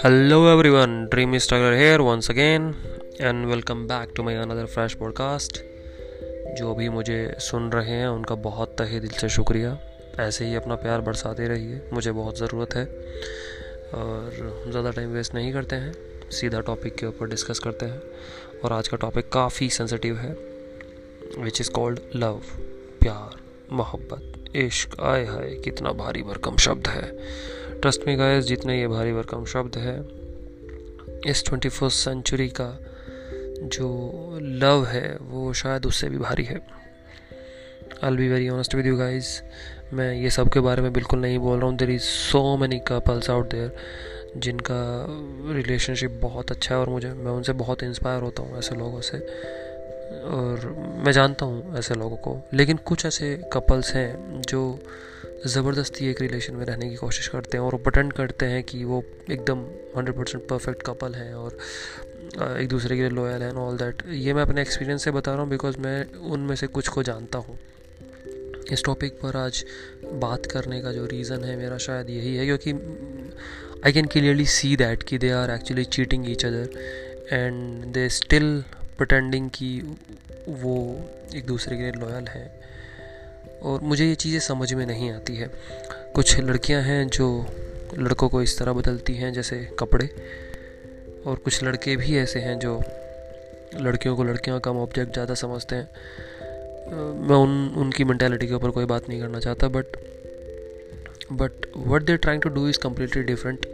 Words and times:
Hello 0.00 0.46
everyone, 0.48 1.08
Dreamy 1.08 1.38
Struggler 1.38 1.74
here 1.74 2.02
once 2.02 2.28
again 2.28 2.74
and 3.18 3.48
welcome 3.48 3.86
back 3.86 4.14
to 4.14 4.22
my 4.22 4.34
another 4.40 4.66
fresh 4.66 4.94
podcast. 5.02 5.60
जो 6.58 6.74
भी 6.74 6.88
मुझे 6.88 7.36
सुन 7.40 7.70
रहे 7.72 7.90
हैं 7.90 8.08
उनका 8.08 8.34
बहुत 8.46 8.74
तहे 8.78 9.00
दिल 9.00 9.10
से 9.10 9.28
शुक्रिया। 9.28 9.76
ऐसे 10.20 10.46
ही 10.46 10.54
अपना 10.54 10.74
प्यार 10.74 11.00
बरसाते 11.00 11.46
रहिए 11.48 11.80
मुझे 11.92 12.12
बहुत 12.12 12.38
ज़रूरत 12.38 12.74
है 12.76 12.84
और 13.94 14.68
ज़्यादा 14.70 14.90
टाइम 14.90 15.14
वेस्ट 15.14 15.34
नहीं 15.34 15.52
करते 15.52 15.76
हैं 15.76 15.94
सीधा 16.30 16.60
टॉपिक 16.68 16.96
के 16.96 17.06
ऊपर 17.06 17.28
डिस्कस 17.28 17.58
करते 17.58 17.86
हैं। 17.86 18.00
और 18.64 18.72
आज 18.72 18.88
का 18.88 18.96
टॉपिक 18.96 19.32
काफ़ी 19.32 19.70
सेंसिटिव 19.70 20.16
है 20.16 20.36
विच 21.38 21.60
इज़ 21.60 21.70
कॉल्ड 21.70 22.00
लव 22.16 22.42
प्यार 23.00 23.40
मोहब्बत। 23.72 24.45
इश्क 24.56 25.00
आए 25.00 25.24
हाय, 25.26 25.54
कितना 25.64 25.92
भारी 25.94 26.22
भरकम 26.22 26.56
शब्द 26.56 26.88
है। 26.88 27.80
ट्रस्ट 27.80 28.06
में 28.06 28.18
गायस 28.18 28.44
जितने 28.44 28.78
ये 28.80 28.88
भारी 28.88 29.12
भरकम 29.12 29.44
शब्द 29.44 29.76
है, 29.78 29.96
इस 31.30 31.44
ट्वेंटी 31.46 31.68
फ़र्स्ट 31.68 31.98
सेंचुरी 31.98 32.48
का 32.60 32.70
जो 33.64 34.38
लव 34.42 34.84
है, 34.84 35.16
वो 35.20 35.52
शायद 35.52 35.86
उससे 35.86 36.08
भी 36.08 36.18
भारी 36.18 36.44
है। 36.44 36.60
I 38.04 38.16
be 38.16 38.28
very 38.28 38.48
honest 38.48 38.74
with 38.74 38.86
you 38.86 38.96
guys 38.96 39.28
मैं 39.94 40.12
ये 40.14 40.30
सब 40.30 40.48
के 40.52 40.60
बारे 40.60 40.82
में 40.82 40.92
बिल्कुल 40.92 41.20
नहीं 41.20 41.38
बोल 41.38 41.58
रहा 41.58 41.68
हूँ। 41.68 41.76
There 41.76 41.90
is 41.90 42.02
so 42.02 42.56
many 42.56 42.78
couples 42.88 43.30
out 43.30 43.50
there 43.50 43.76
जिनका 44.36 45.06
रिलेशनशिप 45.54 46.18
बहुत 46.22 46.50
अच्छा 46.50 46.74
है 46.74 46.80
और 46.80 46.88
मुझे, 46.88 47.08
मैं 47.08 47.32
उनसे 47.32 47.52
बहुत 47.54 47.82
इंस्पायर 47.82 48.22
होता 48.22 48.42
हूँ 48.42 48.58
ऐसे 48.58 48.74
लोगों 48.74 49.00
से। 49.00 49.18
और 50.12 50.74
मैं 51.04 51.12
जानता 51.12 51.46
हूँ 51.46 51.78
ऐसे 51.78 51.94
लोगों 51.94 52.16
को, 52.16 52.48
लेकिन 52.54 52.76
कुछ 52.76 53.06
ऐसे 53.06 53.50
कपल्स 53.52 53.94
हैं 53.94 54.42
जो 54.42 54.78
ज़बरदस्ती 55.46 56.06
एक 56.06 56.20
रिलेशन 56.20 56.54
में 56.54 56.64
रहने 56.66 56.90
की 56.90 56.96
कोशिश 56.96 57.28
करते 57.28 57.58
हैं 57.58 57.64
और 57.64 57.72
वो 57.72 57.78
प्रटेंड 57.78 58.12
करते 58.12 58.46
हैं 58.46 58.62
कि 58.62 58.84
वो 58.84 59.04
एकदम 59.30 59.58
हंड्रेड 59.96 60.16
परसेंट 60.16 60.48
परफेक्ट 60.48 60.82
कपल 60.82 61.14
हैं 61.14 61.34
और 61.34 61.58
एक 62.58 62.68
दूसरे 62.68 62.96
के 62.96 63.02
लिए 63.02 63.10
लॉयल 63.10 63.42
हैं 63.42 63.52
ऑल 63.52 63.76
दैट 63.76 64.02
ये 64.08 64.34
मैं 64.34 64.42
अपने 64.42 64.62
एक्सपीरियंस 64.62 65.04
से 65.04 65.10
बता 65.10 65.32
रहा 65.32 65.40
हूँ 65.40 65.50
बिकॉज़ 65.50 65.78
मैं 65.78 66.12
उनमें 66.14 66.56
से 66.56 66.66
कुछ 66.66 66.88
को 66.88 67.02
जानता 67.02 67.38
हूँ। 67.38 67.58
इस 68.72 68.84
टॉपिक 68.84 69.12
पर 69.12 69.36
आज 69.36 69.64
बात 70.12 70.46
करने 70.46 70.80
का 70.80 70.92
जो 70.92 71.06
रीज़न 71.06 71.44
है 71.44 71.56
मेरा 71.56 71.78
शायद 71.78 72.10
यही 72.10 72.36
है 72.36 72.44
क्योंकि 72.44 72.72
I 73.86 73.92
can 73.92 74.06
clearly 74.06 74.46
see 74.46 74.76
that 74.76 75.02
कि 75.02 75.18
they 75.18 75.30
are 75.30 75.50
actually 75.50 75.84
cheating 75.84 76.30
each 76.30 76.46
other 76.46 76.68
and 77.32 77.84
they 77.84 78.08
still 78.08 78.64
pretending 78.98 79.50
कि 79.50 79.68
वो 80.48 80.74
एक 81.34 81.46
दूसरे 81.46 81.76
के 81.76 81.82
लिए 81.82 81.92
लॉयल 81.92 82.28
हैं। 82.28 82.50
और 83.62 83.80
मुझे 83.80 84.06
ये 84.08 84.14
चीज़ें 84.14 84.40
समझ 84.40 84.72
में 84.74 84.84
नहीं 84.86 85.10
आती 85.10 85.36
है। 85.36 85.50
कुछ 86.14 86.38
लड़कियाँ 86.40 86.82
हैं 86.82 87.06
जो 87.08 87.46
लड़कों 87.98 88.28
को 88.28 88.42
इस 88.42 88.58
तरह 88.58 88.72
बदलती 88.72 89.14
हैं, 89.14 89.32
जैसे 89.32 89.58
कपड़े। 89.78 90.08
और 91.26 91.36
कुछ 91.36 91.62
लड़के 91.64 91.96
भी 91.96 92.16
ऐसे 92.18 92.40
हैं 92.40 92.58
जो 92.58 92.80
लड़कियों 93.76 94.16
को 94.16 94.24
लड़कियाँ 94.24 94.60
कम 94.60 94.76
ऑब्जेक्ट 94.78 95.12
ज़्यादा 95.12 95.34
समझते 95.34 95.76
हैं। 95.76 95.88
मैं 97.28 97.36
उन, 97.36 97.74
उनकी 97.76 98.04
मैंटेलिटी 98.04 98.46
के 98.46 98.54
ऊपर 98.54 98.70
कोई 98.70 98.84
बात 98.84 99.08
नहीं 99.08 99.20
करना 99.20 99.40
चाहता 99.40 99.68
but 99.68 99.96
but 101.32 101.66
what 101.76 102.02
they're 102.02 102.16
trying 102.16 102.42
to 102.42 102.48
do 102.48 102.68
is 102.68 102.78
completely 102.78 103.22
different 103.22 103.66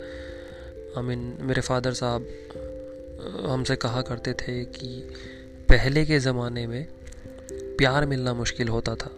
I 0.99 1.03
mean 1.05 1.33
मेरे 1.41 1.61
फादर 1.61 1.93
साहब 1.93 2.27
हमसे 3.47 3.77
कहा 3.77 4.03
करते 4.03 4.33
थे 4.33 4.65
कि 4.65 5.11
पहले 5.69 6.05
के 6.05 6.19
ज़माने 6.19 6.67
में 6.67 6.87
प्यार 7.53 8.07
मिलना 8.07 8.35
मुश्किल 8.35 8.69
होता 8.69 8.95
था। 8.95 9.11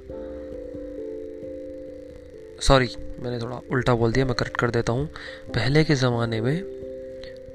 सॉरी 2.61 2.89
मैंने 3.21 3.39
थोड़ा 3.39 3.61
उल्टा 3.71 3.95
बोल 3.95 4.13
दिया, 4.13 4.25
मैं 4.25 4.35
करेक्ट 4.35 4.61
कर 4.61 4.71
देता 4.71 4.93
हूँ। 4.93 5.07
पहले 5.55 5.85
के 5.85 5.95
ज़माने 5.95 6.41
में 6.41 6.65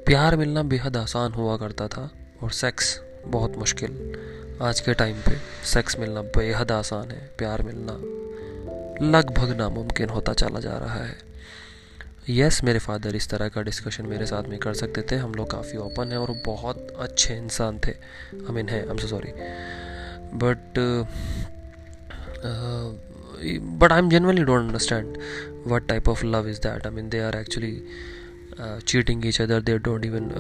प्यार 0.05 0.35
मिलना 0.35 0.63
बेहद 0.63 0.97
आसान 0.97 1.31
हुआ 1.31 1.57
करता 1.57 1.87
था 1.87 2.11
और 2.43 2.51
सेक्स 2.51 3.01
बहुत 3.25 3.57
मुश्किल। 3.57 4.15
आज 4.61 4.79
के 4.79 4.93
टाइम 4.93 5.15
पे 5.15 5.37
सेक्स 5.65 5.99
मिलना 5.99 6.21
बेहद 6.21 6.71
आसान 6.71 7.11
है। 7.11 7.29
प्यार 7.37 7.61
मिलना 7.61 7.93
लगभग 9.05 9.57
नामुमकिन 9.57 10.09
होता 10.09 10.33
चला 10.33 10.59
जा 10.59 10.77
रहा 10.77 11.03
है। 11.03 11.28
यस 12.29 12.63
मेरे 12.63 12.79
फादर 12.79 13.15
इस 13.15 13.29
तरह 13.29 13.47
का 13.49 13.61
डिस्कशन 13.61 14.05
मेरे 14.05 14.25
साथ 14.25 14.49
में 14.49 14.57
कर 14.59 14.73
सकते 14.73 15.01
थे। 15.11 15.15
हम 15.15 15.33
लोग 15.35 15.49
काफ़ी 15.51 15.77
ओपन 15.77 16.11
हैं 16.11 16.17
और 16.17 16.31
बहुत 16.45 16.95
अच्छे 16.99 17.35
इंसान 17.37 17.79
थे। 17.79 17.91
आई 17.91 18.53
मीन 18.53 18.69
है 18.69 18.81
I 18.81 18.89
am 18.89 18.97
sorry 18.97 19.31
but 20.35 20.79
but 23.79 23.91
I 23.91 23.99
am 23.99 24.09
generally 24.09 24.43
don't 24.43 24.59
understand 24.59 25.17
what 25.67 25.87
type 25.87 26.09
of 26.09 26.25
love 26.25 26.49
is 26.49 26.59
that 26.61 26.85
I 26.87 26.93
mean 26.93 27.09
they 27.09 27.19
are 27.19 27.35
actually 27.35 27.75
cheating 28.87 29.25
each 29.25 29.41
other 29.41 29.61
they're 29.61 29.77
don't 29.79 30.05
even 30.05 30.31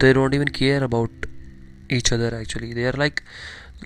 they 0.00 0.12
don't 0.14 0.34
even 0.34 0.48
care 0.58 0.82
about 0.82 1.26
each 1.92 2.12
other 2.12 2.34
actually 2.34 2.72
they 2.74 2.86
are 2.86 2.98
like 2.98 3.20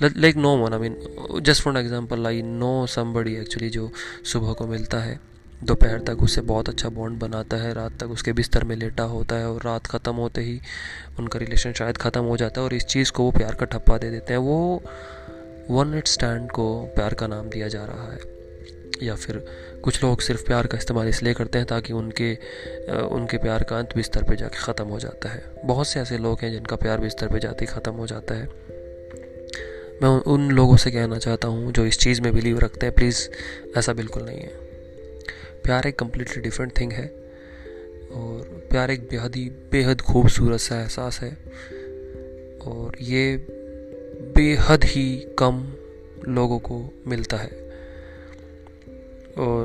like 0.02 0.36
no 0.36 0.56
one 0.56 0.72
I 0.72 0.80
mean 0.80 1.40
just 1.40 1.62
for 1.62 1.78
example 1.78 2.26
I 2.26 2.42
know 2.42 2.86
somebody 2.86 3.34
actually 3.36 3.70
जो 3.70 3.90
सुबह 4.32 4.52
को 4.52 4.66
मिलता 4.66 4.98
है। 4.98 5.18
दोपहर 5.64 6.00
तक 6.00 6.22
उससे 6.22 6.40
बहुत 6.42 6.68
अच्छा 6.68 6.88
बॉन्ड 6.88 7.18
बनाता 7.18 7.56
है, 7.56 7.72
रात 7.74 7.98
तक 8.00 8.10
उसके 8.10 8.32
बिस्तर 8.32 8.64
में 8.64 8.76
लेटा 8.76 9.02
होता 9.04 9.36
है 9.36 9.48
और 9.50 9.62
रात 9.64 9.86
ख़त्म 9.86 10.14
होते 10.14 10.40
ही 10.40 10.60
उनका 11.18 11.38
रिलेशन 11.38 11.72
शायद 11.72 11.96
ख़त्म 11.98 12.20
हो 12.20 12.36
जाता 12.36 12.60
है 12.60 12.64
और 12.64 12.74
इस 12.74 12.84
चीज़ 12.84 13.12
को 13.12 13.24
वो 13.24 13.30
प्यार 13.30 13.54
का 13.54 13.66
ठप्पा 13.66 13.98
दे 13.98 14.10
देते 14.10 14.32
हैं। 14.32 14.40
वो 14.40 14.82
वन 15.70 15.88
नाइट 15.88 16.06
स्टैंड 16.06 16.50
को 16.50 16.66
प्यार 16.96 17.14
का 17.14 17.26
नाम 17.26 17.48
दिया 17.48 17.68
जा 17.68 17.84
रहा 17.84 18.10
है। 18.12 18.34
या 19.02 19.14
फिर 19.14 19.44
कुछ 19.84 20.02
लोग 20.04 20.20
सिर्फ़ 20.20 20.44
प्यार 20.46 20.66
का 20.66 20.78
इस्तेमाल 20.78 21.08
इसलिए 21.08 21.34
करते 21.34 21.58
हैं 21.58 21.66
ताकि 21.66 21.92
उनके 21.92 22.32
उनके 23.06 23.38
प्यार 23.38 23.62
का 23.62 23.78
अंत 23.78 23.96
बिस्तर 23.96 24.22
पे 24.22 24.36
जाके 24.36 24.58
ख़त्म 24.58 24.84
हो 24.84 24.98
जाता 24.98 25.28
है। 25.28 25.42
बहुत 25.64 25.86
से 25.86 26.00
ऐसे 26.00 26.18
लोग 26.18 26.40
हैं 26.40 26.52
जिनका 26.52 26.76
प्यार 26.76 27.00
बिस्तर 27.00 27.28
पे 27.28 27.38
जाते 27.38 27.64
ही 27.64 27.72
ख़त्म 27.72 27.92
हो 27.92 28.06
जाता 28.06 28.34
है। 28.34 28.48
मैं 30.02 30.08
उन 30.26 30.50
लोगों 30.50 30.76
से 30.76 30.90
कहना 30.90 31.18
चाहता 31.18 31.48
हूँ 31.48 31.72
जो 31.72 31.84
इस 31.86 31.98
चीज़ 31.98 32.22
में 32.22 32.32
बिलीव 32.34 32.58
रखते 32.58 32.86
हैं 32.86 32.94
प्लीज़ 32.94 33.28
ऐसा 33.78 33.92
बिल्कुल 33.92 34.22
नहीं 34.22 34.40
है। 34.40 34.65
प्यार 35.66 35.86
एक 35.86 35.98
कम्प्लीटली 35.98 36.42
डिफरेंट 36.42 36.72
थिंग 36.80 36.92
है। 36.92 37.06
और 38.12 38.66
प्यार 38.70 38.90
एक 38.90 39.00
बेहद 39.10 39.36
ही, 39.36 39.48
बेहद 39.72 40.00
खूबसूरत 40.00 40.60
सा 40.60 40.80
एहसास 40.80 41.20
है। 41.20 41.30
और 42.66 42.96
ये 43.00 43.36
बेहद 44.36 44.84
ही 44.84 45.06
कम 45.38 45.72
लोगों 46.28 46.58
को 46.58 46.78
मिलता 47.06 47.36
है। 47.36 47.50
और 49.38 49.64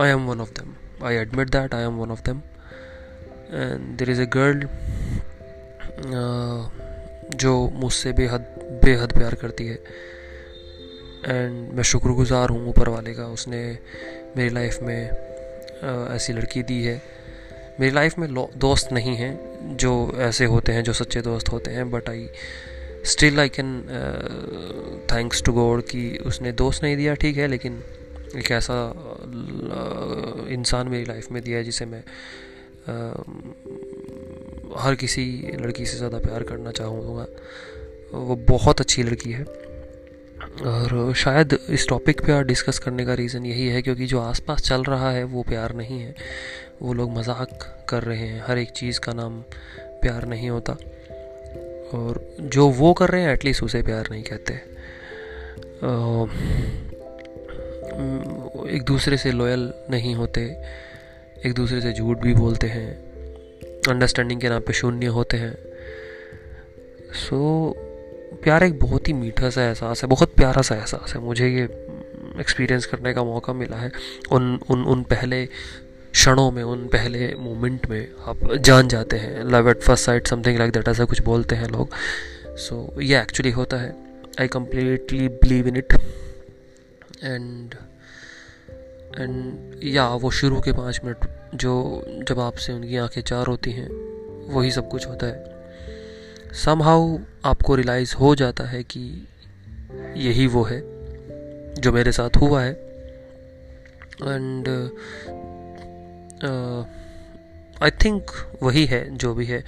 I 0.00 0.10
am 0.10 0.26
one 0.26 0.40
of 0.40 0.50
them 0.50 0.74
I 1.02 1.16
admit 1.16 1.50
that 1.50 1.74
I 1.74 1.84
am 1.84 1.96
one 1.96 2.10
of 2.10 2.20
them 2.20 2.38
and 3.50 3.96
there 3.98 4.10
is 4.10 4.22
a 4.22 4.26
girl 4.26 4.68
जो 7.36 7.52
मुझसे 7.74 8.12
बेहद 8.12 8.44
बेहद 8.84 9.12
प्यार 9.12 9.34
करती 9.34 9.66
है। 9.66 9.74
एंड 11.26 11.72
मैं 11.72 11.82
शुक्रगुजार 11.82 12.48
हूँ 12.48 12.68
ऊपर 12.68 12.88
वाले 12.88 13.14
का। 13.14 13.26
उसने 13.26 13.60
मेरी 14.36 14.50
लाइफ 14.50 14.78
में 14.82 15.10
uh, 15.10 16.14
ऐसी 16.14 16.32
लड़की 16.32 16.62
दी 16.62 16.82
है। 16.82 17.02
मेरी 17.80 17.94
लाइफ 17.94 18.18
में 18.18 18.34
दोस्त 18.56 18.92
नहीं 18.92 19.16
हैं 19.16 19.76
जो 19.76 20.12
ऐसे 20.16 20.44
होते 20.44 20.72
हैं 20.72 20.84
जो 20.84 20.92
सच्चे 20.92 21.22
दोस्त 21.22 21.48
होते 21.48 21.70
हैं 21.70 21.90
but 21.90 22.08
I 22.08 22.28
still 23.04 23.40
I 23.40 23.48
can 23.48 23.80
thanks 25.12 25.42
to 25.42 25.52
God 25.52 25.82
कि 25.82 26.18
उसने 26.26 26.52
दोस्त 26.52 26.82
नहीं 26.82 26.96
दिया 26.96 27.14
ठीक 27.14 27.36
है 27.36 27.46
लेकिन 27.46 27.82
एक 28.36 28.50
ऐसा 28.50 28.92
इंसान 30.48 30.88
मेरी 30.88 31.04
लाइफ 31.04 31.30
में 31.32 31.42
दिया 31.42 31.58
है 31.58 31.64
जिसे 31.64 31.84
मैं 31.84 32.02
आ, 32.88 33.22
हर 34.78 34.94
किसी 34.94 35.24
लड़की 35.54 35.86
से 35.86 35.96
ज़्यादा 35.96 36.18
प्यार 36.18 36.42
करना 36.42 36.70
चाहूँगा। 36.70 37.26
वो 38.12 38.36
बहुत 38.48 38.80
अच्छी 38.80 39.02
लड़की 39.02 39.32
है। 39.32 39.44
और 40.60 41.14
शायद 41.14 41.58
इस 41.70 41.88
टॉपिक 41.88 42.20
पे 42.20 42.44
डिस्कस 42.44 42.78
करने 42.78 43.06
का 43.06 43.14
रीज़न 43.14 43.46
यही 43.46 43.68
है 43.68 43.82
क्योंकि 43.82 44.06
जो 44.06 44.20
आसपास 44.20 44.62
चल 44.62 44.82
रहा 44.82 45.10
है 45.10 45.24
वो 45.24 45.42
प्यार 45.42 45.74
नहीं 45.74 46.00
है। 46.00 46.14
वो 46.82 46.92
लोग 46.92 47.12
मज़ाक 47.12 47.86
कर 47.88 48.02
रहे 48.02 48.18
हैं। 48.18 48.44
हर 48.46 48.58
एक 48.58 48.70
चीज़ 48.70 49.00
का 49.00 49.12
नाम 49.12 49.42
प्यार 49.80 50.26
नहीं 50.26 50.50
होता। 50.50 50.72
और 51.94 52.36
जो 52.40 52.68
वो 52.68 52.92
कर 52.92 53.08
रहे 53.08 53.22
हैं 53.22 53.32
एटलीस्ट 53.32 53.62
उसे 53.62 53.82
प्यार 53.82 54.08
नहीं 54.10 54.22
कहते। 54.22 54.54
एक 58.76 58.82
दूसरे 58.82 59.16
से 59.16 59.32
लॉयल 59.32 59.72
नहीं 59.90 60.14
होते। 60.14 60.62
एक 61.46 61.52
दूसरे 61.54 61.80
से 61.80 61.92
झूठ 61.92 62.18
भी 62.18 62.34
बोलते 62.34 62.66
हैं। 62.66 62.94
अंडरस्टैंडिंग 63.88 64.40
के 64.40 64.48
नाम 64.48 64.60
पे 64.60 64.72
शून्य 64.72 65.06
होते 65.06 65.36
हैं। 65.36 65.54
सो 67.12 67.74
so, 67.76 67.91
प्यार 68.42 68.62
एक 68.62 68.78
बहुत 68.78 69.08
ही 69.08 69.12
मीठा 69.12 69.50
सा 69.50 69.62
एहसास 69.62 70.02
है 70.02 70.08
बहुत 70.08 70.34
प्यारा 70.34 70.62
सा 70.62 70.74
एहसास 70.74 71.14
है। 71.14 71.20
मुझे 71.20 71.48
ये 71.48 71.64
एक्सपीरियंस 72.40 72.86
करने 72.86 73.14
का 73.14 73.24
मौका 73.24 73.52
मिला 73.52 73.76
है। 73.76 73.92
उन 74.32 74.60
उन 74.70 74.84
उन 74.84 75.02
पहले 75.02 75.46
क्षणों 75.46 76.50
में 76.50 76.62
उन 76.62 76.86
पहले 76.86 77.34
मोमेंट 77.34 77.86
में 77.86 78.08
आप 78.26 78.54
जान 78.54 78.88
जाते 78.88 79.16
हैं। 79.16 79.44
Love 79.44 79.70
at 79.70 79.80
first 79.80 80.04
sight 80.04 80.26
something 80.26 80.58
like 80.58 80.72
that 80.72 80.88
ऐसा 80.88 81.04
कुछ 81.04 81.22
बोलते 81.22 81.54
हैं 81.54 81.68
लोग। 81.68 81.88
सो 82.56 82.94
so, 82.96 83.02
ये 83.02 83.20
एक्चुअली 83.20 83.50
होता 83.50 83.76
है। 83.76 83.96
I 84.40 84.48
completely 84.48 85.28
believe 85.28 85.68
in 85.68 85.76
it 85.76 85.92
and 87.24 87.74
and 89.18 89.80
या 89.84 90.08
वो 90.08 90.30
शुरू 90.30 90.60
के 90.60 90.72
पाँच 90.72 91.00
मिनट 91.04 91.16
जो 91.54 92.04
जब 92.08 92.40
आपसे 92.40 92.72
उनकी 92.72 92.96
आँखें 92.96 93.22
चार 93.22 93.46
होती 93.46 93.70
हैं 93.70 93.88
वही 94.52 94.70
सब 94.70 94.88
कुछ 94.88 95.06
होता 95.06 95.26
है। 95.26 95.61
समहाउ 96.54 97.18
आपको 97.44 97.74
रियलाइज़ 97.74 98.14
हो 98.14 98.34
जाता 98.34 98.64
है 98.64 98.82
कि 98.82 99.28
यही 100.16 100.46
वो 100.46 100.62
है 100.62 100.80
जो 101.74 101.92
मेरे 101.92 102.12
साथ 102.12 102.30
हुआ 102.36 102.62
है। 102.62 102.72
एंड 104.22 104.68
आई 107.82 107.90
थिंक 107.90 108.30
वही 108.62 108.86
है 108.86 109.16
जो 109.16 109.34
भी 109.34 109.46
है 109.46 109.64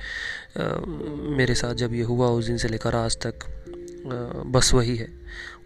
uh, 0.56 0.84
मेरे 1.18 1.54
साथ 1.54 1.74
जब 1.74 1.94
ये 1.94 2.02
हुआ 2.02 2.28
उस 2.28 2.46
दिन 2.46 2.56
से 2.56 2.68
लेकर 2.68 2.94
आज 2.94 3.16
तक 3.26 3.38
uh, 3.38 4.46
बस 4.46 4.74
वही 4.74 4.96
है। 4.96 5.08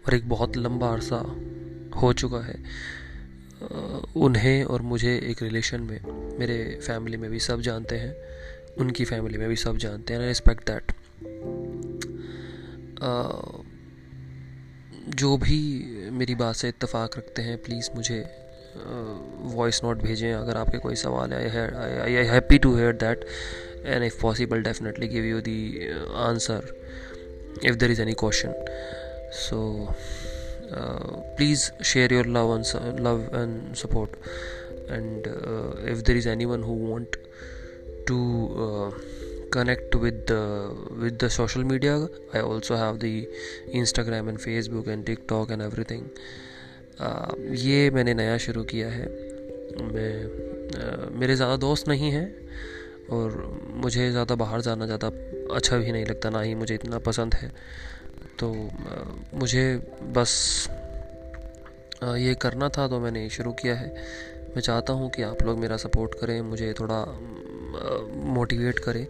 और 0.07 0.13
एक 0.13 0.29
बहुत 0.29 0.57
लंबा 0.57 0.87
अरसा 0.87 1.35
हो 2.01 2.13
चुका 2.13 2.45
है 2.45 2.55
uh, 2.55 4.15
उन्हें 4.15 4.63
और 4.63 4.81
मुझे 4.81 5.17
एक 5.17 5.43
रिलेशन 5.43 5.81
में 5.81 5.99
मेरे 6.39 6.79
फैमिली 6.87 7.17
में 7.17 7.31
भी 7.31 7.39
सब 7.39 7.61
जानते 7.61 7.95
हैं 7.95 8.15
उनकी 8.77 9.05
फैमिली 9.05 9.37
में 9.37 9.49
भी 9.49 9.55
सब 9.55 9.77
जानते 9.77 10.13
हैं 10.13 10.21
आई 10.21 10.27
रिस्पेक्ट 10.27 10.67
दैट 10.67 10.91
जो 15.15 15.37
भी 15.37 15.59
मेरी 16.11 16.35
बात 16.35 16.55
से 16.55 16.67
इत्तेफाक 16.69 17.17
रखते 17.17 17.41
हैं 17.41 17.57
प्लीज़ 17.63 17.89
मुझे 17.95 18.19
वॉइस 19.55 19.83
नोट 19.83 20.01
भेजें। 20.01 20.33
अगर 20.33 20.57
आपके 20.57 20.77
कोई 20.77 20.95
सवाल 20.95 21.33
है 21.33 21.41
I 22.01 22.11
happy 22.11 22.57
to 22.57 22.75
hear 22.75 22.93
that 22.93 23.25
and 23.85 24.03
if 24.03 24.21
possible 24.21 24.63
definitely 24.63 25.07
give 25.07 25.25
you 25.25 25.41
the 25.41 25.89
answer 26.15 26.61
if 27.63 27.75
there 27.75 27.91
is 27.91 28.01
any 28.01 28.13
question 28.13 28.53
so 29.33 29.59
please 30.73 31.83
share 31.83 32.13
your 32.13 32.25
love 32.25 32.63
love 32.99 33.21
and 33.33 33.77
support. 33.77 34.09
And 34.89 35.27
uh, 35.27 35.71
if 35.85 36.03
there 36.03 36.15
is 36.15 36.27
anyone 36.27 36.63
who 36.63 36.73
want 36.73 37.17
to 38.07 38.17
uh, 38.65 38.91
connect 39.51 39.95
with 39.95 40.25
the 40.27 40.41
with 41.01 41.17
the 41.19 41.29
social 41.29 41.63
media 41.63 41.95
i 42.33 42.39
also 42.41 42.75
have 42.75 42.99
the 42.99 43.27
instagram 43.73 44.29
and 44.29 44.39
facebook 44.39 44.87
and 44.87 45.05
tiktok 45.05 45.51
and 45.51 45.61
everything 45.61 46.03
uh, 46.99 47.31
ये 47.65 47.89
मैंने 47.91 48.13
नया 48.13 48.37
शुरू 48.45 48.63
किया 48.73 48.89
है 48.89 49.07
मैं 49.93 50.13
uh, 50.69 51.11
मेरे 51.19 51.35
ज़्यादा 51.35 51.55
दोस्त 51.57 51.87
नहीं 51.87 52.11
हैं 52.11 52.27
और 53.11 53.37
मुझे 53.83 54.09
ज़्यादा 54.11 54.35
बाहर 54.35 54.61
जाना 54.61 54.85
ज़्यादा 54.85 55.07
अच्छा 55.55 55.77
भी 55.77 55.91
नहीं 55.91 56.05
लगता 56.05 56.29
ना 56.29 56.41
ही 56.41 56.55
मुझे 56.55 56.75
इतना 56.75 56.97
पसंद 57.07 57.33
है 57.35 57.51
तो 58.39 58.51
मुझे 59.33 59.65
बस 60.17 60.33
ये 62.03 62.33
करना 62.41 62.69
था 62.77 62.87
तो 62.87 62.99
मैंने 62.99 63.29
शुरू 63.29 63.51
किया 63.61 63.75
है 63.75 63.89
मैं 64.55 64.61
चाहता 64.61 64.93
हूँ 64.93 65.09
कि 65.15 65.21
आप 65.23 65.43
लोग 65.45 65.59
मेरा 65.59 65.77
सपोर्ट 65.77 66.15
करें 66.19 66.41
मुझे 66.49 66.73
थोड़ा 66.79 67.03
मोटिवेट 68.37 68.79
करें 68.85 69.05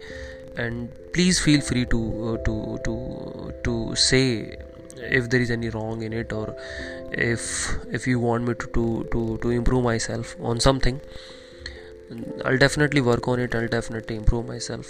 and 0.57 0.87
please 1.13 1.41
feel 1.41 1.61
free 1.69 1.83
to 1.93 2.01
to 2.45 2.77
to 2.85 2.97
to 3.65 3.95
say 4.09 4.23
if 5.17 5.27
there 5.33 5.43
is 5.43 5.51
any 5.53 5.69
wrong 5.73 6.01
in 6.05 6.13
it 6.21 6.33
or 6.37 6.45
if 7.25 7.43
if 7.97 8.07
you 8.09 8.23
want 8.23 8.47
me 8.47 8.55
to 8.63 8.67
to 8.77 8.81
to, 9.13 9.21
to 9.43 9.51
improve 9.57 9.85
myself 9.85 10.33
on 10.49 10.59
something 10.65 10.97
i'll 12.49 12.59
definitely 12.63 13.03
work 13.05 13.29
on 13.33 13.43
it 13.43 13.55
i'll 13.59 13.71
definitely 13.75 14.17
improve 14.23 14.49
myself 14.49 14.89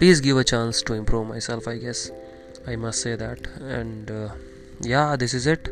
please 0.00 0.20
give 0.26 0.42
a 0.42 0.44
chance 0.52 0.82
to 0.90 0.98
improve 1.02 1.26
myself 1.30 1.70
i 1.72 1.76
guess 1.86 2.04
I 2.66 2.76
must 2.76 3.00
say 3.00 3.16
that. 3.16 3.46
And 3.60 4.10
uh, 4.10 4.28
yeah, 4.80 5.16
this 5.16 5.34
is 5.34 5.46
it. 5.46 5.68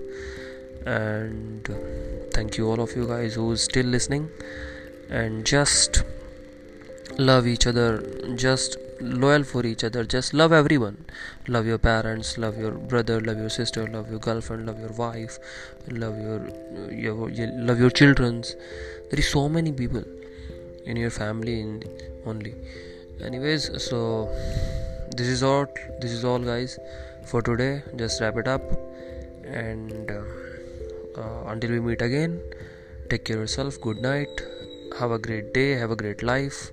And 0.86 1.68
thank 2.32 2.56
you 2.56 2.68
all 2.70 2.80
of 2.80 2.96
you 2.96 3.06
guys 3.06 3.34
who's 3.34 3.62
still 3.62 3.86
listening. 3.86 4.30
And 5.10 5.44
just 5.44 6.04
love 7.18 7.46
each 7.46 7.66
other. 7.66 7.88
Just 8.36 8.76
loyal 9.00 9.44
for 9.44 9.66
each 9.66 9.84
other. 9.84 10.04
Just 10.04 10.32
love 10.32 10.52
everyone. 10.52 11.04
Love 11.48 11.66
your 11.66 11.78
parents. 11.78 12.38
Love 12.38 12.56
your 12.56 12.72
brother. 12.72 13.20
Love 13.20 13.38
your 13.38 13.50
sister. 13.50 13.86
Love 13.86 14.10
your 14.10 14.20
girlfriend. 14.20 14.66
Love 14.66 14.78
your 14.78 14.92
wife. 14.92 15.38
Love 15.88 16.18
your, 16.18 16.48
your, 16.92 17.30
your 17.30 17.48
love 17.70 17.80
your 17.80 17.90
childrens. 17.90 18.54
There 19.10 19.18
is 19.18 19.28
so 19.28 19.48
many 19.48 19.72
people 19.72 20.04
in 20.84 20.96
your 20.96 21.10
family 21.10 21.60
in 21.60 21.82
only. 22.24 22.54
Anyways, 23.20 23.70
so 23.82 24.28
this 25.16 25.28
is 25.28 25.42
all 25.42 25.66
this 26.00 26.12
is 26.12 26.24
all 26.24 26.38
guys 26.38 26.78
for 27.24 27.40
today 27.42 27.82
just 27.96 28.20
wrap 28.20 28.36
it 28.36 28.46
up 28.46 28.62
and 29.44 30.10
uh, 30.10 30.22
uh, 31.16 31.50
until 31.52 31.70
we 31.70 31.80
meet 31.80 32.02
again 32.02 32.40
take 33.10 33.24
care 33.24 33.36
of 33.36 33.42
yourself 33.42 33.80
good 33.80 33.98
night 33.98 34.46
have 34.98 35.10
a 35.10 35.18
great 35.18 35.52
day 35.52 35.70
have 35.72 35.90
a 35.90 35.96
great 35.96 36.22
life. 36.22 36.70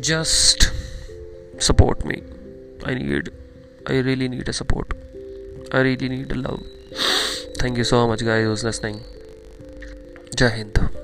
Just 0.00 0.70
support 1.58 2.04
me. 2.04 2.22
I 2.84 2.94
need 2.94 3.30
i 3.86 3.94
really 4.08 4.28
need 4.28 4.48
a 4.48 4.52
support. 4.52 4.92
I 5.72 5.78
really 5.78 6.08
need 6.08 6.32
a 6.32 6.36
love. 6.36 6.62
Thank 7.58 7.78
you 7.78 7.84
so 7.84 8.06
much 8.06 8.24
guys 8.30 8.44
who's 8.44 8.64
listening. 8.64 9.02
Jai 10.36 10.50
hind 10.56 10.97